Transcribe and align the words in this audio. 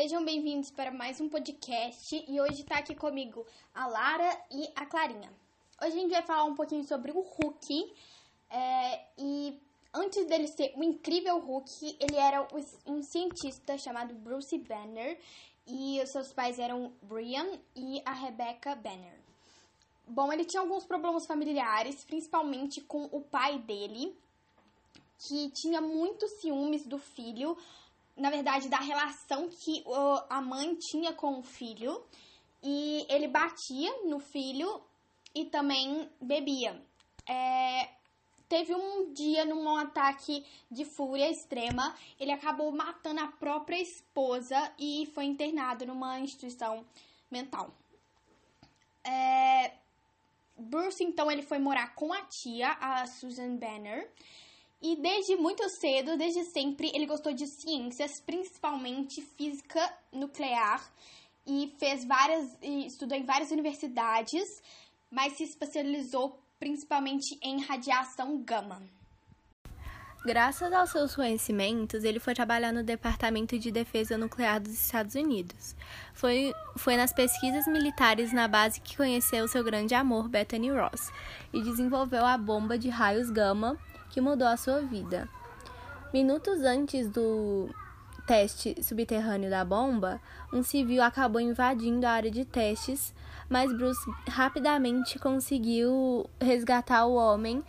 sejam 0.00 0.24
bem-vindos 0.24 0.70
para 0.70 0.92
mais 0.92 1.20
um 1.20 1.28
podcast 1.28 2.24
e 2.28 2.40
hoje 2.40 2.60
está 2.60 2.78
aqui 2.78 2.94
comigo 2.94 3.44
a 3.74 3.88
Lara 3.88 4.40
e 4.48 4.70
a 4.76 4.86
Clarinha. 4.86 5.28
Hoje 5.82 5.90
a 5.96 6.00
gente 6.00 6.12
vai 6.12 6.22
falar 6.22 6.44
um 6.44 6.54
pouquinho 6.54 6.84
sobre 6.84 7.10
o 7.10 7.20
Hulk 7.20 7.92
é, 8.48 9.00
e 9.18 9.60
antes 9.92 10.24
dele 10.28 10.46
ser 10.46 10.72
o 10.76 10.84
incrível 10.84 11.40
Hulk, 11.40 11.96
ele 11.98 12.14
era 12.14 12.46
um 12.86 13.02
cientista 13.02 13.76
chamado 13.76 14.14
Bruce 14.14 14.56
Banner 14.56 15.18
e 15.66 16.00
os 16.00 16.10
seus 16.10 16.32
pais 16.32 16.60
eram 16.60 16.92
Brian 17.02 17.58
e 17.74 18.00
a 18.04 18.12
Rebecca 18.12 18.76
Banner. 18.76 19.18
Bom, 20.06 20.32
ele 20.32 20.44
tinha 20.44 20.60
alguns 20.60 20.84
problemas 20.84 21.26
familiares, 21.26 22.04
principalmente 22.04 22.80
com 22.80 23.06
o 23.10 23.20
pai 23.20 23.58
dele, 23.58 24.16
que 25.26 25.50
tinha 25.50 25.80
muitos 25.80 26.30
ciúmes 26.40 26.86
do 26.86 26.98
filho, 26.98 27.58
na 28.18 28.30
verdade, 28.30 28.68
da 28.68 28.78
relação 28.78 29.48
que 29.48 29.84
a 30.28 30.40
mãe 30.40 30.74
tinha 30.76 31.12
com 31.12 31.38
o 31.38 31.42
filho. 31.42 32.04
E 32.62 33.06
ele 33.08 33.28
batia 33.28 33.90
no 34.04 34.18
filho 34.18 34.82
e 35.34 35.44
também 35.44 36.10
bebia. 36.20 36.82
É, 37.28 37.88
teve 38.48 38.74
um 38.74 39.12
dia, 39.12 39.44
num 39.44 39.76
ataque 39.76 40.44
de 40.70 40.84
fúria 40.84 41.30
extrema, 41.30 41.94
ele 42.18 42.32
acabou 42.32 42.72
matando 42.72 43.20
a 43.20 43.28
própria 43.28 43.80
esposa 43.80 44.72
e 44.78 45.06
foi 45.14 45.24
internado 45.24 45.86
numa 45.86 46.18
instituição 46.18 46.84
mental. 47.30 47.72
É, 49.04 49.72
Bruce, 50.58 51.04
então, 51.04 51.30
ele 51.30 51.42
foi 51.42 51.58
morar 51.58 51.94
com 51.94 52.12
a 52.12 52.22
tia, 52.22 52.72
a 52.80 53.06
Susan 53.06 53.56
Banner. 53.56 54.10
E 54.80 54.94
desde 54.96 55.34
muito 55.36 55.68
cedo, 55.68 56.16
desde 56.16 56.44
sempre, 56.44 56.90
ele 56.94 57.06
gostou 57.06 57.32
de 57.32 57.46
ciências, 57.46 58.20
principalmente 58.20 59.20
física 59.20 59.80
nuclear, 60.12 60.88
e 61.44 61.74
fez 61.78 62.04
várias, 62.04 62.56
e 62.62 62.86
estudou 62.86 63.18
em 63.18 63.24
várias 63.24 63.50
universidades, 63.50 64.62
mas 65.10 65.32
se 65.32 65.42
especializou 65.42 66.38
principalmente 66.60 67.38
em 67.42 67.60
radiação 67.60 68.40
gama. 68.42 68.82
Graças 70.24 70.72
aos 70.72 70.90
seus 70.90 71.14
conhecimentos, 71.14 72.04
ele 72.04 72.18
foi 72.18 72.34
trabalhar 72.34 72.72
no 72.72 72.82
Departamento 72.82 73.58
de 73.58 73.70
Defesa 73.70 74.18
Nuclear 74.18 74.60
dos 74.60 74.74
Estados 74.74 75.14
Unidos. 75.14 75.74
Foi, 76.12 76.52
foi 76.76 76.96
nas 76.96 77.12
pesquisas 77.12 77.66
militares 77.66 78.32
na 78.32 78.46
base 78.46 78.80
que 78.80 78.96
conheceu 78.96 79.48
seu 79.48 79.64
grande 79.64 79.94
amor, 79.94 80.28
Bethany 80.28 80.70
Ross, 80.70 81.10
e 81.52 81.62
desenvolveu 81.62 82.26
a 82.26 82.36
bomba 82.36 82.76
de 82.76 82.88
raios 82.88 83.30
gama 83.30 83.78
que 84.10 84.20
mudou 84.20 84.46
a 84.46 84.56
sua 84.56 84.80
vida. 84.80 85.28
Minutos 86.12 86.60
antes 86.60 87.08
do 87.08 87.68
teste 88.26 88.76
subterrâneo 88.82 89.48
da 89.48 89.64
bomba, 89.64 90.20
um 90.52 90.62
civil 90.62 91.02
acabou 91.02 91.40
invadindo 91.40 92.06
a 92.06 92.10
área 92.10 92.30
de 92.30 92.44
testes, 92.44 93.14
mas 93.48 93.72
Bruce 93.72 94.00
rapidamente 94.28 95.18
conseguiu 95.18 96.28
resgatar 96.40 97.06
o 97.06 97.14
homem 97.14 97.64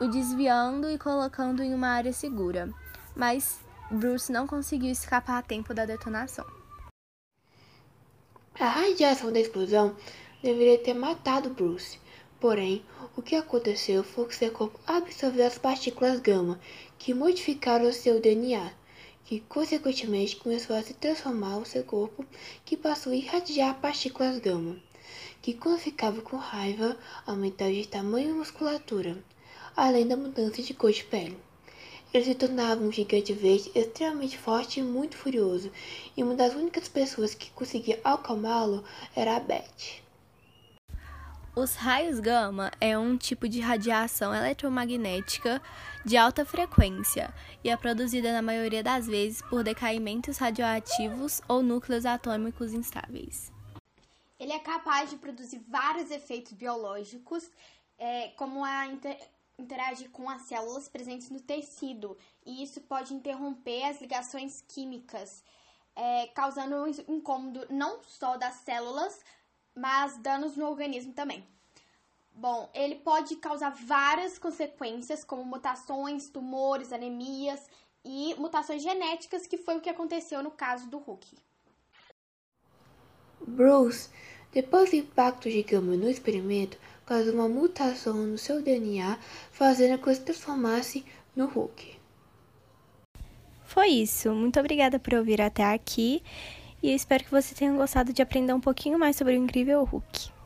o 0.00 0.08
desviando 0.08 0.90
e 0.90 0.98
colocando 0.98 1.62
em 1.62 1.72
uma 1.72 1.88
área 1.88 2.12
segura, 2.12 2.68
mas 3.14 3.60
Bruce 3.90 4.32
não 4.32 4.46
conseguiu 4.46 4.90
escapar 4.90 5.38
a 5.38 5.42
tempo 5.42 5.72
da 5.72 5.84
detonação. 5.84 6.44
A 8.58 8.68
radiação 8.68 9.32
da 9.32 9.38
explosão 9.38 9.94
deveria 10.42 10.78
ter 10.78 10.94
matado 10.94 11.50
Bruce, 11.50 12.00
porém, 12.42 12.82
o 13.16 13.22
que 13.22 13.36
aconteceu 13.36 14.02
foi 14.02 14.26
que 14.26 14.34
seu 14.34 14.50
corpo 14.50 14.80
absorveu 14.84 15.46
as 15.46 15.58
partículas 15.58 16.18
gama, 16.18 16.58
que 16.98 17.14
modificaram 17.14 17.92
seu 17.92 18.20
DNA, 18.20 18.72
que 19.24 19.38
consequentemente 19.38 20.34
começou 20.34 20.74
a 20.74 20.82
se 20.82 20.92
transformar 20.92 21.58
o 21.58 21.64
seu 21.64 21.84
corpo, 21.84 22.26
que 22.64 22.76
passou 22.76 23.12
a 23.12 23.16
irradiar 23.16 23.80
partículas 23.80 24.40
gama, 24.40 24.76
que 25.40 25.54
quando 25.54 25.78
ficava 25.78 26.20
com 26.20 26.36
raiva 26.36 26.98
aumentava 27.24 27.72
de 27.72 27.86
tamanho 27.86 28.30
e 28.30 28.32
musculatura 28.32 29.22
além 29.76 30.08
da 30.08 30.16
mudança 30.16 30.60
de 30.60 30.74
cor 30.74 30.90
de 30.90 31.04
pele. 31.04 31.38
Ele 32.12 32.24
se 32.24 32.34
tornava 32.34 32.82
um 32.82 32.90
gigante 32.90 33.32
verde 33.32 33.70
extremamente 33.72 34.36
forte 34.36 34.80
e 34.80 34.82
muito 34.82 35.16
furioso, 35.16 35.70
e 36.16 36.24
uma 36.24 36.34
das 36.34 36.54
únicas 36.54 36.88
pessoas 36.88 37.34
que 37.34 37.52
conseguia 37.52 38.00
acalmá-lo 38.02 38.82
era 39.14 39.36
a 39.36 39.40
Beth. 39.40 40.02
Os 41.54 41.74
raios 41.74 42.18
gama 42.18 42.70
é 42.80 42.96
um 42.96 43.14
tipo 43.18 43.46
de 43.46 43.60
radiação 43.60 44.34
eletromagnética 44.34 45.60
de 46.02 46.16
alta 46.16 46.46
frequência 46.46 47.32
e 47.62 47.68
é 47.68 47.76
produzida 47.76 48.32
na 48.32 48.40
maioria 48.40 48.82
das 48.82 49.06
vezes 49.06 49.42
por 49.42 49.62
decaimentos 49.62 50.38
radioativos 50.38 51.42
ou 51.46 51.62
núcleos 51.62 52.06
atômicos 52.06 52.72
instáveis. 52.72 53.52
Ele 54.40 54.50
é 54.50 54.58
capaz 54.60 55.10
de 55.10 55.16
produzir 55.16 55.62
vários 55.68 56.10
efeitos 56.10 56.54
biológicos, 56.54 57.50
é, 57.98 58.28
como 58.28 58.64
a 58.64 58.86
inter 58.86 59.18
interage 59.58 60.08
com 60.08 60.30
as 60.30 60.42
células 60.42 60.88
presentes 60.88 61.28
no 61.28 61.38
tecido 61.38 62.16
e 62.46 62.62
isso 62.62 62.80
pode 62.80 63.12
interromper 63.12 63.84
as 63.84 64.00
ligações 64.00 64.64
químicas, 64.66 65.44
é, 65.94 66.28
causando 66.28 66.76
um 66.76 67.14
incômodo 67.14 67.66
não 67.68 68.02
só 68.02 68.38
das 68.38 68.54
células, 68.54 69.20
mas 69.74 70.16
danos 70.18 70.56
no 70.56 70.66
organismo 70.66 71.12
também. 71.12 71.44
Bom, 72.34 72.70
ele 72.74 72.96
pode 72.96 73.36
causar 73.36 73.70
várias 73.70 74.38
consequências, 74.38 75.22
como 75.22 75.44
mutações, 75.44 76.28
tumores, 76.28 76.92
anemias 76.92 77.60
e 78.04 78.34
mutações 78.36 78.82
genéticas, 78.82 79.46
que 79.46 79.58
foi 79.58 79.76
o 79.76 79.80
que 79.80 79.90
aconteceu 79.90 80.42
no 80.42 80.50
caso 80.50 80.88
do 80.88 80.98
Hulk. 80.98 81.36
Bruce, 83.46 84.08
depois 84.50 84.90
do 84.90 84.96
impacto 84.96 85.50
de 85.50 85.62
gama 85.62 85.96
no 85.96 86.08
experimento, 86.08 86.78
causou 87.04 87.34
uma 87.34 87.48
mutação 87.48 88.14
no 88.14 88.38
seu 88.38 88.62
DNA, 88.62 89.18
fazendo 89.50 89.98
com 89.98 90.04
que 90.04 90.14
se 90.14 90.22
transformasse 90.22 91.04
no 91.36 91.46
Hulk. 91.46 92.00
Foi 93.64 93.88
isso. 93.88 94.32
Muito 94.32 94.60
obrigada 94.60 94.98
por 94.98 95.14
ouvir 95.14 95.40
até 95.40 95.64
aqui 95.64 96.22
e 96.82 96.92
espero 96.94 97.24
que 97.24 97.30
você 97.30 97.54
tenha 97.54 97.72
gostado 97.72 98.12
de 98.12 98.20
aprender 98.20 98.52
um 98.52 98.60
pouquinho 98.60 98.98
mais 98.98 99.16
sobre 99.16 99.34
o 99.34 99.42
incrível 99.42 99.84
Hulk. 99.84 100.41